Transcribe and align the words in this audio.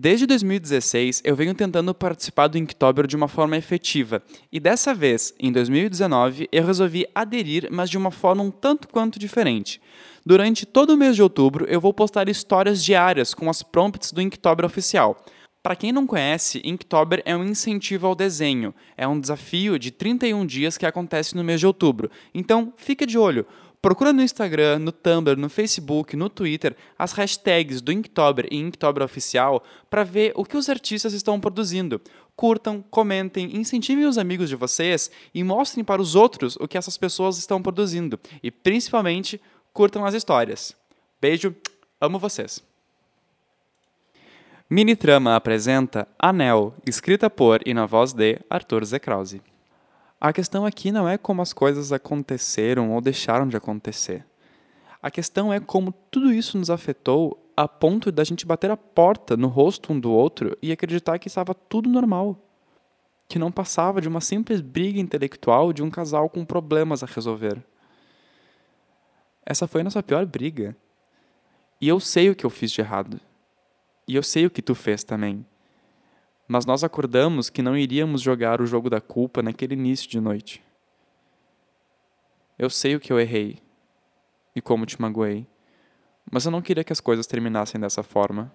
Desde 0.00 0.28
2016, 0.28 1.22
eu 1.24 1.34
venho 1.34 1.52
tentando 1.52 1.92
participar 1.92 2.46
do 2.46 2.56
Inktober 2.56 3.04
de 3.04 3.16
uma 3.16 3.26
forma 3.26 3.56
efetiva, 3.56 4.22
e 4.52 4.60
dessa 4.60 4.94
vez, 4.94 5.34
em 5.40 5.50
2019, 5.50 6.48
eu 6.52 6.64
resolvi 6.64 7.04
aderir, 7.12 7.66
mas 7.72 7.90
de 7.90 7.98
uma 7.98 8.12
forma 8.12 8.44
um 8.44 8.50
tanto 8.52 8.86
quanto 8.86 9.18
diferente. 9.18 9.82
Durante 10.24 10.64
todo 10.64 10.90
o 10.90 10.96
mês 10.96 11.16
de 11.16 11.22
outubro, 11.24 11.64
eu 11.68 11.80
vou 11.80 11.92
postar 11.92 12.28
histórias 12.28 12.84
diárias 12.84 13.34
com 13.34 13.50
as 13.50 13.60
prompts 13.60 14.12
do 14.12 14.22
Inktober 14.22 14.64
oficial. 14.64 15.20
Para 15.60 15.74
quem 15.74 15.90
não 15.90 16.06
conhece, 16.06 16.62
Inktober 16.64 17.20
é 17.24 17.36
um 17.36 17.42
incentivo 17.42 18.06
ao 18.06 18.14
desenho. 18.14 18.72
É 18.96 19.08
um 19.08 19.18
desafio 19.18 19.80
de 19.80 19.90
31 19.90 20.46
dias 20.46 20.78
que 20.78 20.86
acontece 20.86 21.34
no 21.34 21.42
mês 21.42 21.58
de 21.58 21.66
outubro. 21.66 22.08
Então, 22.32 22.72
fica 22.76 23.04
de 23.04 23.18
olho. 23.18 23.44
Procura 23.80 24.12
no 24.12 24.22
Instagram, 24.22 24.80
no 24.80 24.90
Tumblr, 24.90 25.38
no 25.38 25.48
Facebook, 25.48 26.16
no 26.16 26.28
Twitter 26.28 26.76
as 26.98 27.12
hashtags 27.12 27.80
do 27.80 27.92
Inktober 27.92 28.48
e 28.50 28.56
Inktober 28.56 29.04
Oficial 29.04 29.62
para 29.88 30.02
ver 30.02 30.32
o 30.34 30.44
que 30.44 30.56
os 30.56 30.68
artistas 30.68 31.12
estão 31.12 31.38
produzindo. 31.38 32.00
Curtam, 32.34 32.82
comentem, 32.90 33.56
incentivem 33.56 34.04
os 34.04 34.18
amigos 34.18 34.48
de 34.48 34.56
vocês 34.56 35.10
e 35.32 35.44
mostrem 35.44 35.84
para 35.84 36.02
os 36.02 36.16
outros 36.16 36.56
o 36.56 36.66
que 36.66 36.76
essas 36.76 36.96
pessoas 36.96 37.38
estão 37.38 37.62
produzindo. 37.62 38.18
E 38.42 38.50
principalmente, 38.50 39.40
curtam 39.72 40.04
as 40.04 40.14
histórias. 40.14 40.74
Beijo, 41.20 41.54
amo 42.00 42.18
vocês. 42.18 42.62
Mini 44.68 44.96
Trama 44.96 45.36
apresenta 45.36 46.06
Anel, 46.18 46.74
escrita 46.84 47.30
por 47.30 47.60
e 47.64 47.72
na 47.72 47.86
voz 47.86 48.12
de 48.12 48.38
Arthur 48.50 48.84
Zekrause. 48.84 49.40
A 50.20 50.32
questão 50.32 50.66
aqui 50.66 50.90
não 50.90 51.08
é 51.08 51.16
como 51.16 51.42
as 51.42 51.52
coisas 51.52 51.92
aconteceram 51.92 52.92
ou 52.92 53.00
deixaram 53.00 53.46
de 53.46 53.56
acontecer. 53.56 54.26
A 55.00 55.12
questão 55.12 55.52
é 55.52 55.60
como 55.60 55.92
tudo 56.10 56.32
isso 56.32 56.58
nos 56.58 56.70
afetou 56.70 57.38
a 57.56 57.68
ponto 57.68 58.10
da 58.10 58.24
gente 58.24 58.44
bater 58.44 58.68
a 58.70 58.76
porta 58.76 59.36
no 59.36 59.46
rosto 59.46 59.92
um 59.92 60.00
do 60.00 60.10
outro 60.10 60.58
e 60.60 60.72
acreditar 60.72 61.20
que 61.20 61.28
estava 61.28 61.54
tudo 61.54 61.88
normal. 61.88 62.36
Que 63.28 63.38
não 63.38 63.52
passava 63.52 64.00
de 64.00 64.08
uma 64.08 64.20
simples 64.20 64.60
briga 64.60 64.98
intelectual 64.98 65.72
de 65.72 65.84
um 65.84 65.90
casal 65.90 66.28
com 66.28 66.44
problemas 66.44 67.04
a 67.04 67.06
resolver. 67.06 67.64
Essa 69.46 69.68
foi 69.68 69.82
a 69.82 69.84
nossa 69.84 70.02
pior 70.02 70.26
briga. 70.26 70.76
E 71.80 71.86
eu 71.86 72.00
sei 72.00 72.28
o 72.28 72.34
que 72.34 72.44
eu 72.44 72.50
fiz 72.50 72.72
de 72.72 72.80
errado. 72.80 73.20
E 74.06 74.16
eu 74.16 74.22
sei 74.22 74.46
o 74.46 74.50
que 74.50 74.62
tu 74.62 74.74
fez 74.74 75.04
também 75.04 75.46
mas 76.48 76.64
nós 76.64 76.82
acordamos 76.82 77.50
que 77.50 77.60
não 77.60 77.76
iríamos 77.76 78.22
jogar 78.22 78.62
o 78.62 78.66
jogo 78.66 78.88
da 78.88 79.02
culpa 79.02 79.42
naquele 79.42 79.74
início 79.74 80.08
de 80.08 80.18
noite. 80.18 80.64
Eu 82.58 82.70
sei 82.70 82.96
o 82.96 83.00
que 83.00 83.12
eu 83.12 83.20
errei 83.20 83.62
e 84.56 84.60
como 84.62 84.86
te 84.86 85.00
magoei, 85.00 85.46
mas 86.32 86.46
eu 86.46 86.50
não 86.50 86.62
queria 86.62 86.82
que 86.82 86.92
as 86.92 87.00
coisas 87.00 87.26
terminassem 87.26 87.78
dessa 87.78 88.02
forma. 88.02 88.50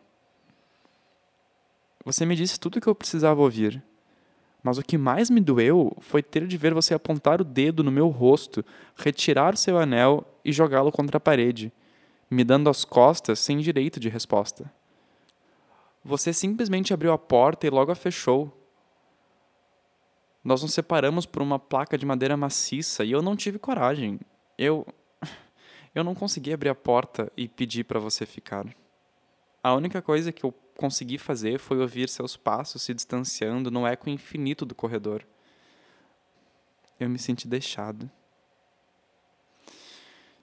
Você 2.04 2.26
me 2.26 2.36
disse 2.36 2.60
tudo 2.60 2.78
o 2.78 2.82
que 2.82 2.90
eu 2.90 2.96
precisava 2.96 3.40
ouvir, 3.40 3.82
mas 4.64 4.78
o 4.80 4.84
que 4.84 4.98
mais 4.98 5.30
me 5.30 5.40
doeu 5.40 5.96
foi 6.00 6.24
ter 6.24 6.48
de 6.48 6.58
ver 6.58 6.74
você 6.74 6.96
apontar 6.96 7.40
o 7.40 7.46
dedo 7.46 7.84
no 7.84 7.92
meu 7.92 8.08
rosto, 8.08 8.66
retirar 8.96 9.56
seu 9.56 9.78
anel 9.78 10.26
e 10.44 10.52
jogá-lo 10.52 10.92
contra 10.92 11.18
a 11.18 11.22
parede, 11.22 11.72
me 12.30 12.44
dando 12.44 12.70
as 12.70 12.84
costas 12.84 13.40
sem 13.40 13.60
direito 13.60 14.00
de 14.00 14.10
resposta. 14.10 14.70
Você 16.04 16.34
simplesmente 16.34 16.94
abriu 16.94 17.14
a 17.14 17.18
porta 17.18 17.66
e 17.66 17.70
logo 17.70 17.92
a 17.92 17.96
fechou. 17.96 18.52
Nós 20.44 20.62
nos 20.62 20.74
separamos 20.74 21.26
por 21.26 21.42
uma 21.42 21.58
placa 21.58 21.98
de 21.98 22.06
madeira 22.06 22.36
maciça 22.36 23.06
e 23.06 23.12
eu 23.12 23.22
não 23.22 23.36
tive 23.36 23.58
coragem. 23.58 24.20
Eu. 24.58 24.86
Eu 25.96 26.04
não 26.04 26.16
consegui 26.16 26.52
abrir 26.52 26.70
a 26.70 26.76
porta 26.76 27.32
e 27.38 27.48
pedir 27.48 27.84
para 27.84 28.00
você 28.00 28.26
ficar. 28.26 28.66
A 29.62 29.76
única 29.76 30.02
coisa 30.02 30.32
que 30.32 30.44
eu 30.44 30.52
consegui 30.76 31.20
fazer 31.20 31.60
foi 31.60 31.80
ouvir 31.80 32.10
seus 32.10 32.36
passos 32.36 32.82
se 32.82 32.96
distanciando 32.96 33.70
no 33.70 33.86
eco 33.86 34.10
infinito 34.10 34.66
do 34.66 34.74
corredor. 34.74 35.24
Eu 37.00 37.08
me 37.08 37.20
senti 37.20 37.48
deixado. 37.48 38.10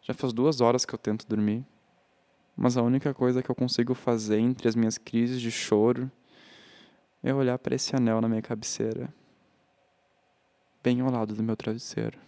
Já 0.03 0.15
faz 0.15 0.33
duas 0.33 0.61
horas 0.61 0.85
que 0.85 0.95
eu 0.95 0.99
tento 0.99 1.27
dormir 1.27 1.67
mas 2.63 2.77
a 2.77 2.83
única 2.83 3.15
coisa 3.15 3.43
que 3.43 3.51
eu 3.51 3.55
consigo 3.55 3.95
fazer 3.95 4.39
entre 4.39 4.69
as 4.69 4.77
minhas 4.77 4.99
crises 4.99 5.41
de 5.41 5.51
choro 5.51 6.13
é 7.23 7.33
olhar 7.33 7.59
para 7.59 7.75
esse 7.75 7.97
anel 7.97 8.21
na 8.21 8.29
minha 8.29 8.43
cabeceira, 8.43 9.11
bem 10.83 11.01
ao 11.01 11.11
lado 11.11 11.35
do 11.35 11.43
meu 11.43 11.57
travesseiro. 11.57 12.19